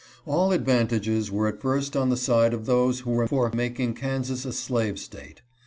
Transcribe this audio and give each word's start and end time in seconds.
All 0.25 0.51
advantages 0.51 1.29
were 1.31 1.47
at 1.47 1.61
first 1.61 1.95
on 1.95 2.09
the 2.09 2.17
side 2.17 2.55
of 2.55 2.65
those 2.65 3.01
who 3.01 3.11
were 3.11 3.27
for 3.27 3.51
making 3.53 3.93
Kansas 3.93 4.45
a 4.45 4.51
slave 4.51 4.97
State. 4.97 5.43